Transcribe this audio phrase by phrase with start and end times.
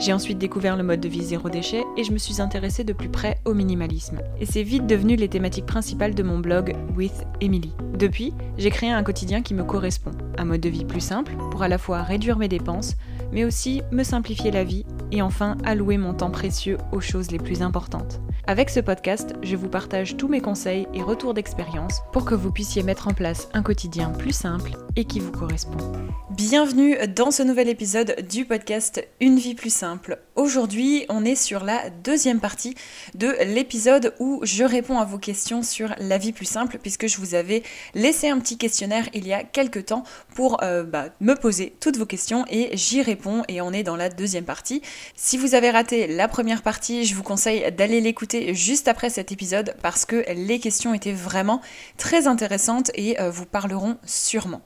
[0.00, 2.94] J'ai ensuite découvert le mode de vie zéro déchet et je me suis intéressée de
[2.94, 4.20] plus près au minimalisme.
[4.40, 7.74] Et c'est vite devenu les thématiques principales de mon blog With Emily.
[7.98, 11.62] Depuis, j'ai créé un quotidien qui me correspond, un mode de vie plus simple pour
[11.62, 12.96] à la fois réduire mes dépenses,
[13.32, 17.38] mais aussi me simplifier la vie et enfin allouer mon temps précieux aux choses les
[17.38, 18.20] plus importantes.
[18.46, 22.50] Avec ce podcast, je vous partage tous mes conseils et retours d'expérience pour que vous
[22.50, 25.92] puissiez mettre en place un quotidien plus simple et qui vous correspond.
[26.30, 30.18] Bienvenue dans ce nouvel épisode du podcast Une vie plus simple.
[30.40, 32.74] Aujourd'hui, on est sur la deuxième partie
[33.14, 37.18] de l'épisode où je réponds à vos questions sur la vie plus simple puisque je
[37.18, 37.62] vous avais
[37.94, 40.02] laissé un petit questionnaire il y a quelques temps
[40.34, 43.96] pour euh, bah, me poser toutes vos questions et j'y réponds et on est dans
[43.96, 44.80] la deuxième partie.
[45.14, 49.32] Si vous avez raté la première partie, je vous conseille d'aller l'écouter juste après cet
[49.32, 51.60] épisode parce que les questions étaient vraiment
[51.98, 54.62] très intéressantes et euh, vous parleront sûrement.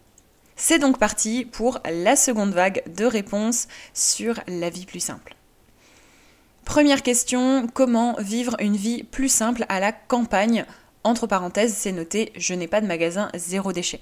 [0.55, 5.35] C'est donc parti pour la seconde vague de réponses sur la vie plus simple.
[6.65, 10.65] Première question, comment vivre une vie plus simple à la campagne?
[11.05, 14.01] Entre parenthèses, c'est noté, je n'ai pas de magasin zéro déchet.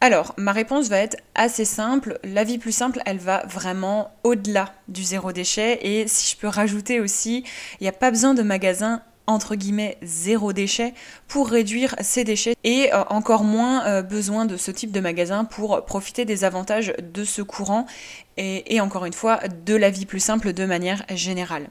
[0.00, 2.18] Alors, ma réponse va être assez simple.
[2.22, 5.78] La vie plus simple, elle va vraiment au-delà du zéro déchet.
[5.82, 7.44] Et si je peux rajouter aussi,
[7.80, 10.94] il n'y a pas besoin de magasin entre guillemets zéro déchet
[11.28, 15.44] pour réduire ses déchets et euh, encore moins euh, besoin de ce type de magasin
[15.44, 17.86] pour profiter des avantages de ce courant
[18.38, 21.68] et, encore une fois de la vie plus simple de manière générale.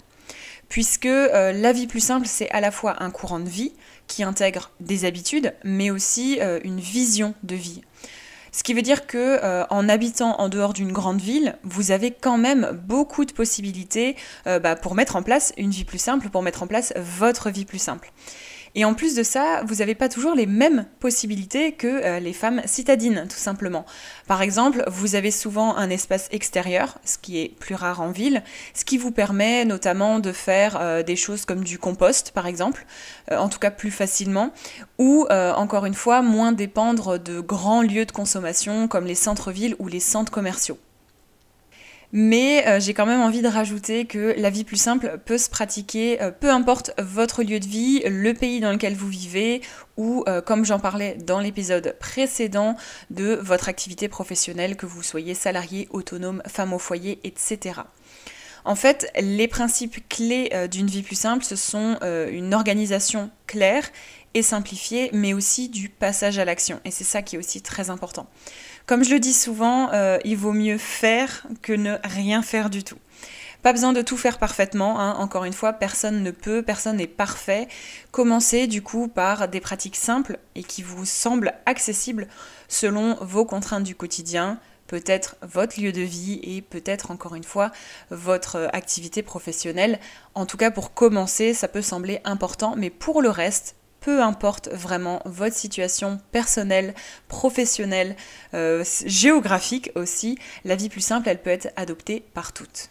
[0.69, 3.73] Puisque euh, la vie plus simple, c'est à la fois un courant de vie
[4.05, 7.81] qui intègre des habitudes, mais aussi une vision de vie.
[8.58, 12.09] Ce qui veut dire que euh, en habitant en dehors d'une grande ville, vous avez
[12.09, 14.16] quand même beaucoup de possibilités
[14.47, 17.52] euh, bah, pour mettre en place une vie plus simple, pour mettre en place votre
[17.52, 18.11] vie plus simple.
[18.80, 22.32] Et en plus de ça, vous n'avez pas toujours les mêmes possibilités que euh, les
[22.32, 23.88] femmes citadines, tout simplement.
[24.27, 28.43] Par exemple, vous avez souvent un espace extérieur, ce qui est plus rare en ville,
[28.76, 32.86] ce qui vous permet notamment de faire euh, des choses comme du compost, par exemple,
[33.32, 34.52] euh, en tout cas plus facilement,
[34.99, 39.87] ou encore une fois, moins dépendre de grands lieux de consommation comme les centres-villes ou
[39.87, 40.77] les centres commerciaux.
[42.13, 45.49] Mais euh, j'ai quand même envie de rajouter que la vie plus simple peut se
[45.49, 49.61] pratiquer, euh, peu importe votre lieu de vie, le pays dans lequel vous vivez,
[49.97, 52.75] ou euh, comme j'en parlais dans l'épisode précédent,
[53.09, 57.81] de votre activité professionnelle, que vous soyez salarié, autonome, femme au foyer, etc.
[58.63, 63.89] En fait, les principes clés d'une vie plus simple, ce sont une organisation claire
[64.33, 66.81] et simplifiée, mais aussi du passage à l'action.
[66.83, 68.27] Et c'est ça qui est aussi très important.
[68.87, 72.86] Comme je le dis souvent, euh, il vaut mieux faire que ne rien faire du
[72.86, 72.98] tout.
[73.61, 75.15] Pas besoin de tout faire parfaitement, hein.
[75.15, 77.67] encore une fois, personne ne peut, personne n'est parfait.
[78.11, 82.30] Commencez du coup par des pratiques simples et qui vous semblent accessibles
[82.70, 87.73] selon vos contraintes du quotidien, peut-être votre lieu de vie et peut-être encore une fois
[88.09, 89.99] votre activité professionnelle.
[90.33, 93.75] En tout cas, pour commencer, ça peut sembler important, mais pour le reste,
[94.07, 96.93] peu importe vraiment votre situation personnelle,
[97.27, 98.15] professionnelle,
[98.53, 102.89] euh, géographique aussi, la vie plus simple, elle peut être adoptée par toutes.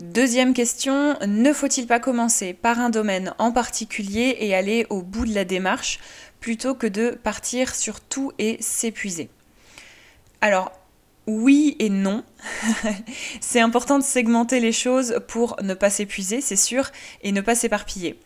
[0.00, 5.24] Deuxième question, ne faut-il pas commencer par un domaine en particulier et aller au bout
[5.24, 6.00] de la démarche
[6.40, 9.28] plutôt que de partir sur tout et s'épuiser?
[10.40, 10.72] Alors,
[11.28, 12.24] oui et non.
[13.40, 16.90] c'est important de segmenter les choses pour ne pas s'épuiser, c'est sûr,
[17.22, 18.18] et ne pas s'éparpiller.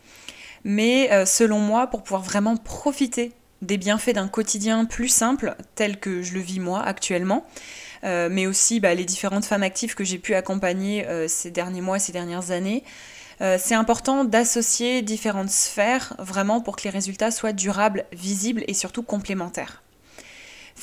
[0.63, 5.99] Mais euh, selon moi, pour pouvoir vraiment profiter des bienfaits d'un quotidien plus simple, tel
[5.99, 7.45] que je le vis moi actuellement,
[8.03, 11.81] euh, mais aussi bah, les différentes femmes actives que j'ai pu accompagner euh, ces derniers
[11.81, 12.83] mois, ces dernières années,
[13.57, 19.01] c'est important d'associer différentes sphères vraiment pour que les résultats soient durables, visibles et surtout
[19.01, 19.81] complémentaires.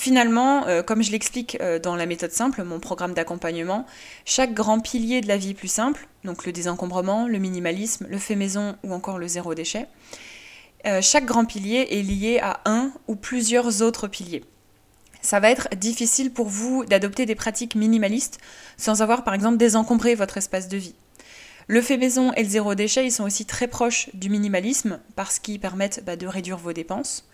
[0.00, 3.84] Finalement, euh, comme je l'explique euh, dans la méthode simple, mon programme d'accompagnement,
[4.24, 8.36] chaque grand pilier de la vie plus simple, donc le désencombrement, le minimalisme, le fait
[8.36, 9.88] maison ou encore le zéro déchet,
[10.86, 14.44] euh, chaque grand pilier est lié à un ou plusieurs autres piliers.
[15.20, 18.38] Ça va être difficile pour vous d'adopter des pratiques minimalistes
[18.76, 20.94] sans avoir par exemple désencombré votre espace de vie.
[21.66, 25.40] Le fait maison et le zéro déchet, ils sont aussi très proches du minimalisme parce
[25.40, 27.28] qu'ils permettent bah, de réduire vos dépenses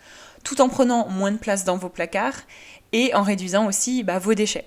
[0.45, 2.43] tout en prenant moins de place dans vos placards
[2.93, 4.65] et en réduisant aussi bah, vos déchets.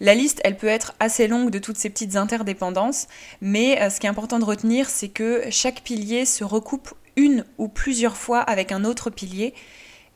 [0.00, 3.06] La liste, elle peut être assez longue de toutes ces petites interdépendances,
[3.40, 7.46] mais euh, ce qui est important de retenir, c'est que chaque pilier se recoupe une
[7.56, 9.54] ou plusieurs fois avec un autre pilier,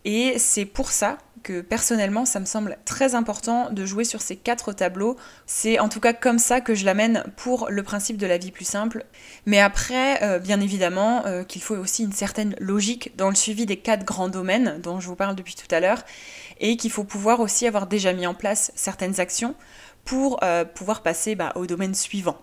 [0.04, 4.36] et c'est pour ça que personnellement, ça me semble très important de jouer sur ces
[4.36, 5.16] quatre tableaux.
[5.46, 8.50] C'est en tout cas comme ça que je l'amène pour le principe de la vie
[8.50, 9.04] plus simple.
[9.46, 13.66] Mais après, euh, bien évidemment, euh, qu'il faut aussi une certaine logique dans le suivi
[13.66, 16.02] des quatre grands domaines dont je vous parle depuis tout à l'heure,
[16.60, 19.54] et qu'il faut pouvoir aussi avoir déjà mis en place certaines actions
[20.04, 22.38] pour euh, pouvoir passer bah, au domaine suivant.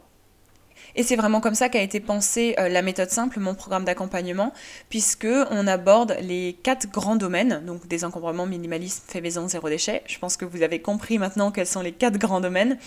[0.97, 4.51] Et c'est vraiment comme ça qu'a été pensée euh, la méthode simple, mon programme d'accompagnement,
[4.89, 10.01] puisque on aborde les quatre grands domaines, donc désencombrement, minimalisme, fait maison, zéro déchet.
[10.07, 12.79] Je pense que vous avez compris maintenant quels sont les quatre grands domaines.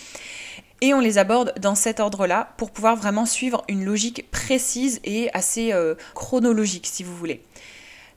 [0.81, 5.29] Et on les aborde dans cet ordre-là pour pouvoir vraiment suivre une logique précise et
[5.33, 7.41] assez euh, chronologique, si vous voulez.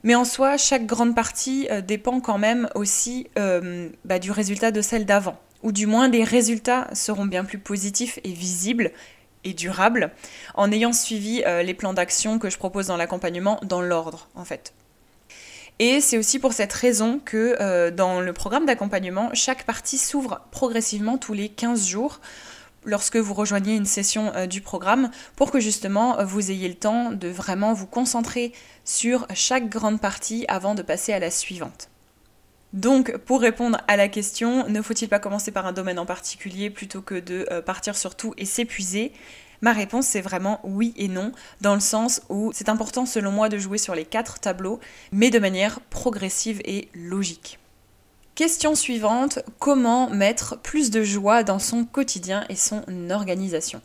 [0.03, 3.29] Mais en soi, chaque grande partie euh, dépend quand même aussi
[4.05, 5.39] bah, du résultat de celle d'avant.
[5.63, 8.91] Ou du moins, des résultats seront bien plus positifs et visibles
[9.45, 10.11] et durable
[10.55, 14.45] en ayant suivi euh, les plans d'action que je propose dans l'accompagnement dans l'ordre en
[14.45, 14.73] fait.
[15.79, 20.41] Et c'est aussi pour cette raison que euh, dans le programme d'accompagnement, chaque partie s'ouvre
[20.51, 22.21] progressivement tous les 15 jours
[22.85, 27.11] lorsque vous rejoignez une session euh, du programme pour que justement vous ayez le temps
[27.11, 28.53] de vraiment vous concentrer
[28.85, 31.89] sur chaque grande partie avant de passer à la suivante.
[32.75, 36.71] Donc, pour répondre à la question, ne faut-il pas commencer par un domaine en particulier
[36.71, 39.13] plutôt que de euh, partir sur tout et s'épuiser?
[39.63, 41.31] Ma réponse c'est vraiment oui et non,
[41.61, 44.81] dans le sens où c'est important selon moi de jouer sur les quatre tableaux,
[45.13, 47.61] mais de manière progressive et logique.
[48.35, 53.81] Question suivante, comment mettre plus de joie dans son quotidien et son organisation?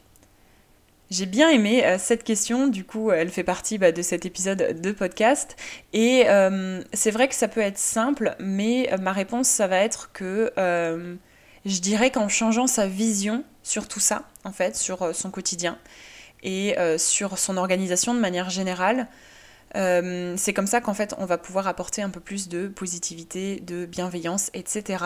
[1.09, 4.79] J'ai bien aimé euh, cette question, du coup elle fait partie bah, de cet épisode
[4.79, 5.55] de podcast.
[5.91, 9.77] Et euh, c'est vrai que ça peut être simple, mais euh, ma réponse ça va
[9.77, 10.51] être que
[11.65, 15.77] je dirais qu'en changeant sa vision sur tout ça, en fait, sur son quotidien
[16.41, 19.07] et sur son organisation de manière générale,
[19.75, 23.59] euh, c'est comme ça qu'en fait on va pouvoir apporter un peu plus de positivité,
[23.59, 25.05] de bienveillance, etc.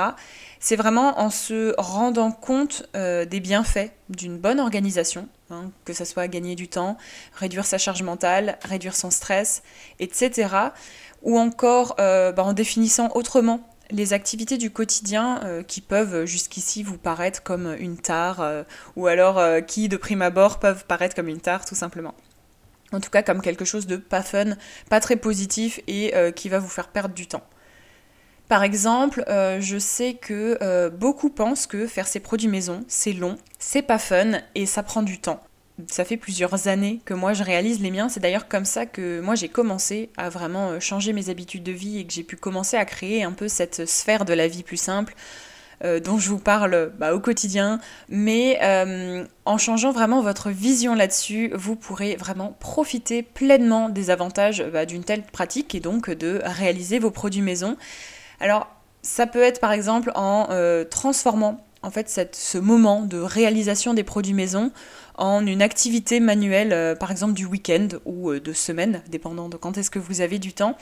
[0.60, 6.06] C'est vraiment en se rendant compte euh, des bienfaits d'une bonne organisation, hein, que ce
[6.06, 6.98] soit gagner du temps,
[7.33, 9.63] réduire sa charge mentale, réduire son stress,
[10.00, 10.50] etc.
[11.24, 16.98] Ou encore euh, bah, en définissant autrement les activités du quotidien qui peuvent jusqu'ici vous
[16.98, 18.44] paraître comme une tare,
[18.95, 22.15] ou alors qui de prime abord peuvent paraître comme une tare tout simplement
[22.93, 24.55] en tout cas comme quelque chose de pas fun,
[24.89, 27.43] pas très positif et euh, qui va vous faire perdre du temps.
[28.49, 33.13] Par exemple, euh, je sais que euh, beaucoup pensent que faire ses produits maison, c'est
[33.13, 35.39] long, c'est pas fun et ça prend du temps.
[35.87, 39.21] Ça fait plusieurs années que moi je réalise les miens, c'est d'ailleurs comme ça que
[39.21, 42.77] moi j'ai commencé à vraiment changer mes habitudes de vie et que j'ai pu commencer
[42.77, 45.15] à créer un peu cette sphère de la vie plus simple,
[45.83, 47.79] euh, dont je vous parle bah, au quotidien.
[48.09, 54.63] Mais euh, en changeant vraiment votre vision là-dessus, vous pourrez vraiment profiter pleinement des avantages
[54.71, 57.75] bah, d'une telle pratique et donc de réaliser vos produits maison.
[58.39, 58.67] Alors,
[59.01, 64.05] ça peut être par exemple en euh, transformant en fait ce moment de réalisation des
[64.05, 64.71] produits maison
[65.15, 69.91] en une activité manuelle, par exemple du week-end ou de semaine, dépendant de quand est-ce
[69.91, 70.77] que vous avez du temps.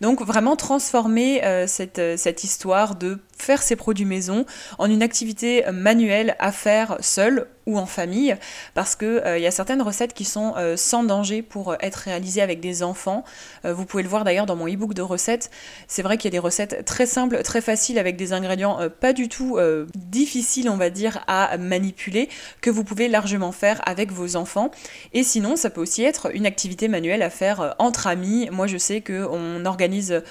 [0.00, 4.46] Donc vraiment transformer cette, cette histoire de faire ses produits maison
[4.78, 8.36] en une activité manuelle à faire seul ou en famille,
[8.74, 11.96] parce il euh, y a certaines recettes qui sont euh, sans danger pour euh, être
[11.96, 13.24] réalisées avec des enfants.
[13.64, 15.50] vous pouvez le voir d'ailleurs dans mon e-book de recettes.
[15.86, 19.12] C'est vrai qu'il y a des recettes très simples, très faciles, avec des ingrédients pas
[19.12, 19.58] du tout
[19.94, 22.28] difficiles, on va dire, à manipuler,
[22.60, 24.70] que vous pouvez largement faire avec vos enfants.
[25.12, 28.48] Et sinon, ça peut aussi être une activité manuelle à faire entre amis.
[28.50, 30.22] Moi, je sais qu'on organise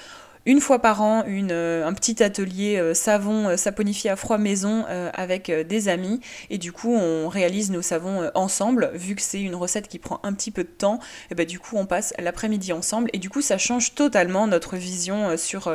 [0.46, 4.38] une fois par an une, euh, un petit atelier euh, savon euh, saponifié à froid
[4.38, 6.20] maison avec des amis.
[6.48, 8.90] Et du coup on réalise nos savons ensemble.
[8.94, 10.98] Vu que c'est une recette qui prend un petit peu de temps
[11.30, 13.10] et bah, du coup on passe l'après-midi ensemble.
[13.12, 15.72] Et du coup ça change totalement notre vision sur,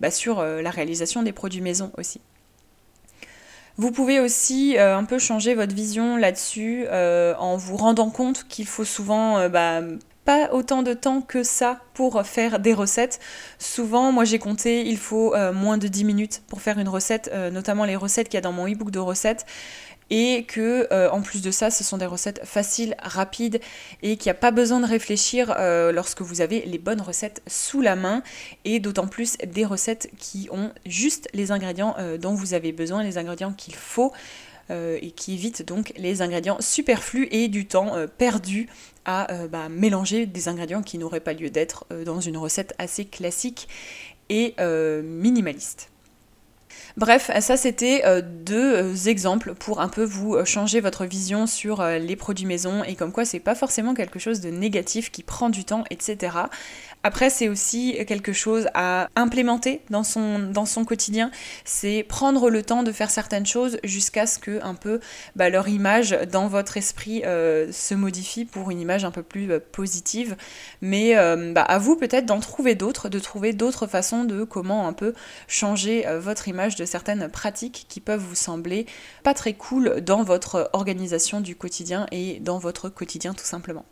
[0.00, 2.20] bah, la réalisation des produits maison aussi.
[3.76, 8.84] Vous pouvez aussi un peu changer votre vision là-dessus en vous rendant compte qu'il faut
[8.84, 9.82] souvent bah,
[10.26, 13.20] pas autant de temps que ça pour faire des recettes.
[13.58, 17.30] Souvent, moi j'ai compté, il faut euh, moins de 10 minutes pour faire une recette,
[17.32, 19.46] euh, notamment les recettes qu'il y a dans mon e-book de recettes.
[20.08, 23.60] Et que euh, en plus de ça, ce sont des recettes faciles, rapides
[24.02, 25.56] et qu'il n'y a pas besoin de réfléchir
[25.92, 28.22] lorsque vous avez les bonnes recettes sous la main.
[28.64, 33.18] Et d'autant plus des recettes qui ont juste les ingrédients dont vous avez besoin, les
[33.18, 34.12] ingrédients qu'il faut.
[34.70, 38.68] Et qui évitent donc les ingrédients superflus et du temps perdu
[39.06, 42.74] à euh, bah, mélanger des ingrédients qui n'auraient pas lieu d'être euh, dans une recette
[42.78, 43.68] assez classique
[44.28, 45.90] et euh, minimaliste.
[46.96, 52.46] Bref, ça c'était deux exemples pour un peu vous changer votre vision sur les produits
[52.46, 55.84] maison et comme quoi c'est pas forcément quelque chose de négatif qui prend du temps,
[55.90, 56.36] etc.
[57.06, 61.30] Après, c'est aussi quelque chose à implémenter dans son, quotidien.
[61.64, 64.98] C'est prendre le temps de faire certaines choses jusqu'à ce que un peu
[65.36, 69.52] bah, leur image dans votre esprit euh, se modifie pour une image un peu plus
[69.52, 70.36] euh, positive.
[70.80, 74.88] Mais euh, bah, à vous peut-être d'en trouver d'autres, de trouver d'autres façons de comment
[74.88, 75.14] un peu
[75.46, 78.84] changer votre image de certaines pratiques qui peuvent vous sembler
[79.22, 83.84] pas très cool dans votre organisation du quotidien et dans votre quotidien tout simplement.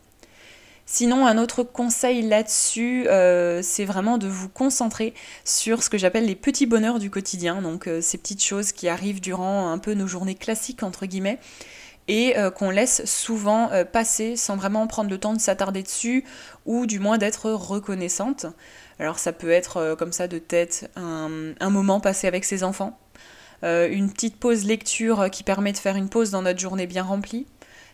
[0.87, 5.15] Sinon, un autre conseil là-dessus, euh, c'est vraiment de vous concentrer
[5.45, 8.89] sur ce que j'appelle les petits bonheurs du quotidien, donc euh, ces petites choses qui
[8.89, 11.39] arrivent durant un peu nos journées classiques, entre guillemets,
[12.07, 16.25] et euh, qu'on laisse souvent passer sans vraiment prendre le temps de s'attarder dessus,
[16.67, 18.45] ou du moins d'être reconnaissante.
[18.99, 22.99] Alors ça peut être comme ça de tête un moment passé avec ses enfants,
[23.63, 27.47] une petite pause lecture qui permet de faire une pause dans notre journée bien remplie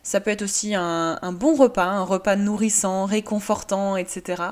[0.02, 4.42] ça peut être aussi un, bon repas, un repas nourrissant, réconfortant, etc.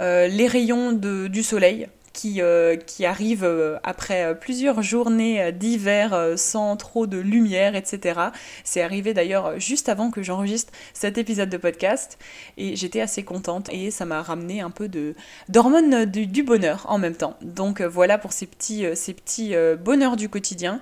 [0.00, 6.76] Euh, les rayons du soleil qui, euh, qui arrivent euh, après plusieurs journées d'hiver sans
[6.76, 8.20] trop de lumière, etc.
[8.64, 12.18] C'est arrivé d'ailleurs juste avant que j'enregistre cet épisode de podcast
[12.56, 15.14] et j'étais assez contente et ça m'a ramené un peu de
[15.48, 17.36] d'hormones du, du, bonheur en même temps.
[17.42, 20.80] Donc voilà pour ces petits, ces petits bonheurs du quotidien.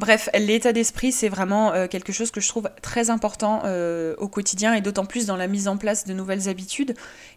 [0.00, 4.28] Bref, l'état d'esprit, c'est vraiment euh, quelque chose que je trouve très important euh, au
[4.28, 6.94] quotidien et d'autant plus dans la mise en place de nouvelles habitudes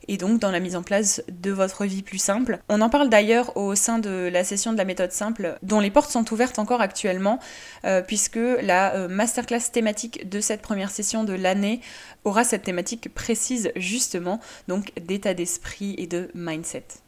[0.07, 2.59] et donc dans la mise en place de votre vie plus simple.
[2.69, 5.91] On en parle d'ailleurs au sein de la session de la méthode simple dont les
[5.91, 7.37] portes sont ouvertes encore actuellement
[7.83, 11.81] euh, puisque la masterclass thématique de cette première session de l'année
[12.23, 14.39] aura cette thématique précise justement
[14.69, 17.02] donc d'état d'esprit et de mindset.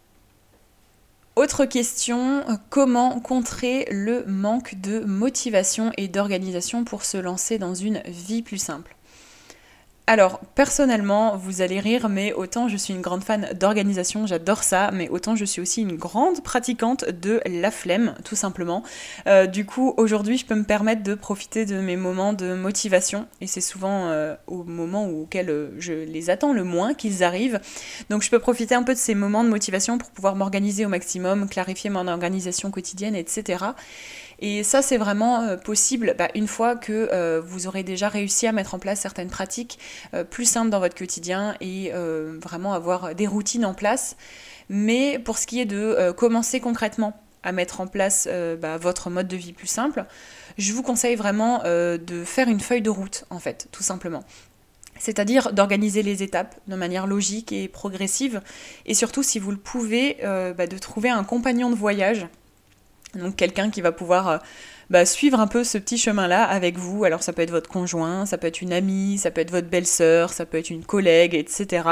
[1.36, 8.01] Autre question, comment contrer le manque de motivation et d'organisation pour se lancer dans une
[8.06, 8.95] vie plus simple?
[10.08, 14.92] Alors, personnellement, vous allez rire, mais autant je suis une grande fan d'organisation, j'adore ça,
[14.94, 18.84] mais autant je suis aussi une grande pratiquante de la flemme, tout simplement.
[19.26, 23.26] Euh, du coup, aujourd'hui, je peux me permettre de profiter de mes moments de motivation,
[23.42, 27.60] et c'est souvent euh, au moment auquel euh, je les attends le moins qu'ils arrivent.
[28.12, 30.90] Donc, je peux profiter un peu de ces moments de motivation pour pouvoir m'organiser au
[30.90, 33.66] maximum, clarifier mon organisation quotidienne, etc.
[34.39, 38.48] Et ça, c'est vraiment euh, possible bah, une fois que euh, vous aurez déjà réussi
[38.48, 39.80] à mettre en place certaines pratiques
[40.13, 41.92] euh, plus simples dans votre quotidien et
[42.42, 44.15] vraiment avoir des routines en place.
[44.70, 48.27] Mais pour ce qui est de commencer concrètement à mettre en place
[48.60, 50.06] bah, votre mode de vie plus simple,
[50.58, 54.24] je vous conseille vraiment de faire une feuille de route, en fait, tout simplement.
[54.98, 58.42] C'est-à-dire d'organiser les étapes de manière logique et progressive,
[58.86, 60.18] et surtout, si vous le pouvez,
[60.58, 62.27] bah, de trouver un compagnon de voyage
[63.16, 64.38] donc quelqu'un qui va pouvoir euh,
[64.90, 67.04] bah, suivre un peu ce petit chemin-là avec vous.
[67.06, 69.68] Alors ça peut être votre conjoint, ça peut être une amie, ça peut être votre
[69.68, 71.88] belle-sœur, ça peut être une collègue, etc.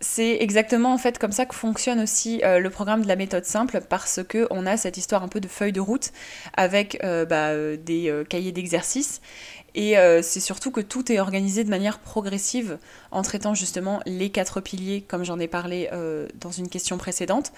[0.00, 3.44] C'est exactement en fait comme ça que fonctionne aussi euh, le programme de la méthode
[3.44, 6.12] simple parce que on a cette histoire un peu de feuille de route
[6.56, 9.20] avec euh, bah, des cahiers d'exercices.
[9.78, 12.78] Et c'est surtout que tout est organisé de manière progressive
[13.10, 15.90] en traitant justement les quatre piliers comme j'en ai parlé
[16.40, 17.52] dans une question précédente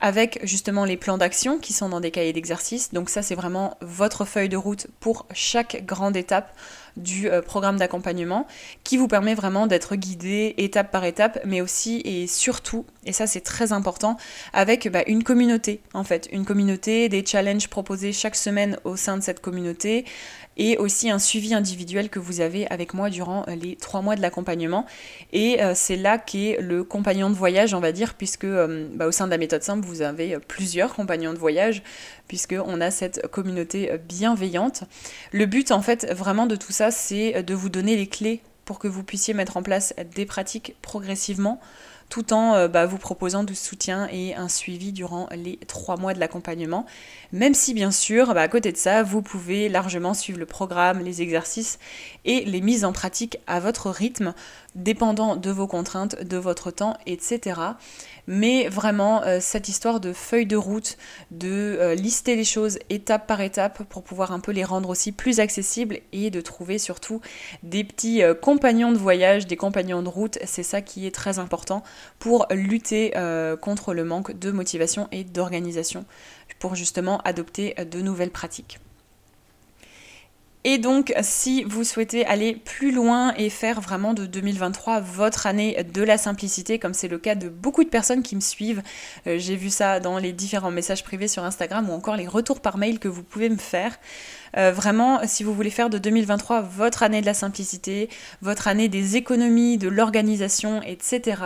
[0.00, 2.92] avec justement les plans d'action qui sont dans des cahiers d'exercice.
[2.92, 6.54] Donc ça, c'est vraiment votre feuille de route pour chaque grande étape
[6.96, 8.46] du euh, programme d'accompagnement
[8.82, 13.26] qui vous permet vraiment d'être guidé étape par étape, mais aussi et surtout, et ça
[13.26, 14.16] c'est très important,
[14.54, 19.18] avec bah, une communauté en fait, une communauté, des challenges proposés chaque semaine au sein
[19.18, 20.06] de cette communauté,
[20.56, 24.16] et aussi un suivi individuel que vous avez avec moi durant euh, les trois mois
[24.16, 24.86] de l'accompagnement.
[25.32, 29.06] Et euh, c'est là qu'est le compagnon de voyage, on va dire, puisque euh, bah,
[29.06, 31.82] au sein de la méthode simple, vous avez plusieurs compagnons de voyage,
[32.28, 34.84] puisqu'on a cette communauté bienveillante.
[35.32, 38.78] Le but, en fait, vraiment de tout ça, c'est de vous donner les clés pour
[38.78, 41.60] que vous puissiez mettre en place des pratiques progressivement
[42.08, 46.14] tout en euh, bah, vous proposant du soutien et un suivi durant les trois mois
[46.14, 46.86] de l'accompagnement.
[47.32, 51.00] Même si bien sûr, bah, à côté de ça, vous pouvez largement suivre le programme,
[51.00, 51.78] les exercices
[52.24, 54.34] et les mises en pratique à votre rythme,
[54.76, 57.74] dépendant de vos contraintes, de votre temps, etc
[58.26, 60.96] mais vraiment euh, cette histoire de feuille de route,
[61.30, 65.12] de euh, lister les choses étape par étape pour pouvoir un peu les rendre aussi
[65.12, 67.20] plus accessibles et de trouver surtout
[67.62, 71.38] des petits euh, compagnons de voyage, des compagnons de route, c'est ça qui est très
[71.38, 71.82] important
[72.18, 73.12] pour lutter
[73.60, 76.04] contre le manque de motivation et d'organisation,
[76.58, 78.78] pour justement adopter de nouvelles pratiques.
[80.68, 85.84] Et donc, si vous souhaitez aller plus loin et faire vraiment de 2023 votre année
[85.84, 88.82] de la simplicité, comme c'est le cas de beaucoup de personnes qui me suivent,
[89.28, 92.58] euh, j'ai vu ça dans les différents messages privés sur Instagram ou encore les retours
[92.58, 93.96] par mail que vous pouvez me faire.
[94.56, 98.08] Euh, vraiment, si vous voulez faire de 2023 votre année de la simplicité,
[98.42, 101.42] votre année des économies, de l'organisation, etc.,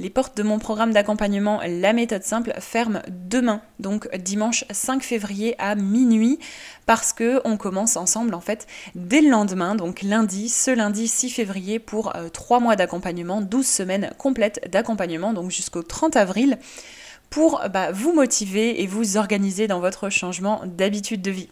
[0.00, 5.54] les portes de mon programme d'accompagnement La méthode simple ferment demain, donc dimanche 5 février
[5.58, 6.40] à minuit,
[6.86, 8.55] parce que on commence ensemble en fait
[8.94, 13.66] dès le lendemain, donc lundi, ce lundi 6 février pour 3 euh, mois d'accompagnement, 12
[13.66, 16.58] semaines complètes d'accompagnement, donc jusqu'au 30 avril
[17.30, 21.48] pour bah, vous motiver et vous organiser dans votre changement d'habitude de vie.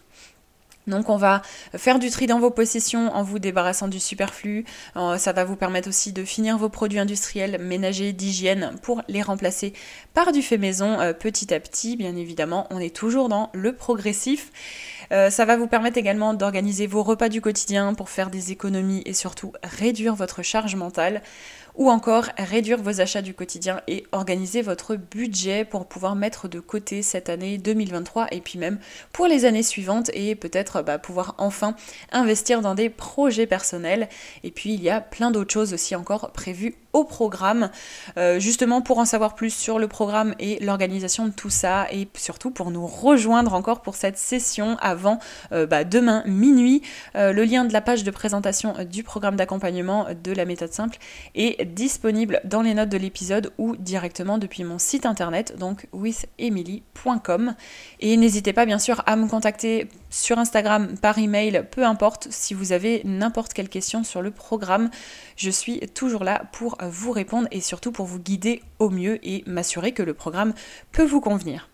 [0.87, 1.41] Donc on va
[1.75, 4.65] faire du tri dans vos possessions en vous débarrassant du superflu.
[4.95, 9.21] Euh, ça va vous permettre aussi de finir vos produits industriels ménagers d'hygiène pour les
[9.21, 9.73] remplacer
[10.13, 11.97] par du fait maison euh, petit à petit.
[11.97, 14.51] Bien évidemment, on est toujours dans le progressif.
[15.11, 19.03] Euh, ça va vous permettre également d'organiser vos repas du quotidien pour faire des économies
[19.05, 21.21] et surtout réduire votre charge mentale
[21.77, 26.59] ou encore réduire vos achats du quotidien et organiser votre budget pour pouvoir mettre de
[26.59, 28.79] côté cette année 2023 et puis même
[29.11, 31.75] pour les années suivantes et peut-être bah, pouvoir enfin
[32.11, 34.07] investir dans des projets personnels.
[34.43, 37.69] Et puis il y a plein d'autres choses aussi encore prévues au programme,
[38.17, 42.07] euh, justement pour en savoir plus sur le programme et l'organisation de tout ça, et
[42.15, 45.19] surtout pour nous rejoindre encore pour cette session avant
[45.51, 46.81] euh, bah, demain minuit.
[47.15, 50.97] Euh, le lien de la page de présentation du programme d'accompagnement de la méthode simple
[51.35, 57.55] est disponible dans les notes de l'épisode ou directement depuis mon site internet, donc withemily.com.
[57.99, 62.53] Et n'hésitez pas bien sûr à me contacter sur Instagram, par email, peu importe, si
[62.53, 64.89] vous avez n'importe quelle question sur le programme,
[65.35, 69.43] je suis toujours là pour vous répondre et surtout pour vous guider au mieux et
[69.45, 70.53] m'assurer que le programme
[70.91, 71.69] peut vous convenir.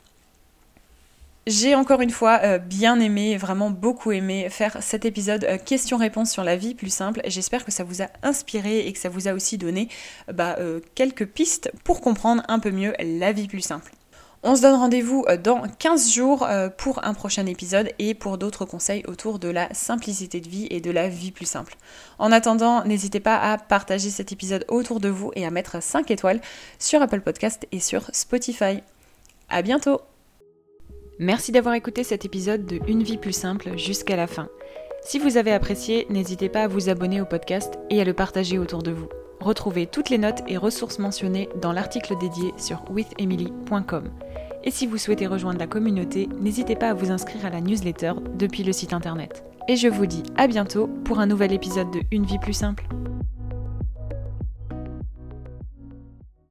[1.47, 6.29] J'ai encore une fois euh, bien aimé, vraiment beaucoup aimé faire cet épisode euh, question-réponse
[6.31, 7.21] sur la vie plus simple.
[7.25, 9.89] J'espère que ça vous a inspiré et que ça vous a aussi donné
[10.31, 13.91] bah, euh, quelques pistes pour comprendre un peu mieux la vie plus simple.
[14.43, 19.03] On se donne rendez-vous dans 15 jours pour un prochain épisode et pour d'autres conseils
[19.07, 21.75] autour de la simplicité de vie et de la vie plus simple.
[22.17, 26.09] En attendant, n'hésitez pas à partager cet épisode autour de vous et à mettre 5
[26.09, 26.41] étoiles
[26.79, 28.81] sur Apple Podcast et sur Spotify.
[29.47, 30.01] À bientôt
[31.19, 34.49] Merci d'avoir écouté cet épisode de Une vie plus simple jusqu'à la fin.
[35.03, 38.57] Si vous avez apprécié, n'hésitez pas à vous abonner au podcast et à le partager
[38.57, 39.09] autour de vous.
[39.41, 44.11] Retrouvez toutes les notes et ressources mentionnées dans l'article dédié sur withemily.com.
[44.63, 48.13] Et si vous souhaitez rejoindre la communauté, n'hésitez pas à vous inscrire à la newsletter
[48.37, 49.43] depuis le site internet.
[49.67, 52.87] Et je vous dis à bientôt pour un nouvel épisode de Une vie plus simple.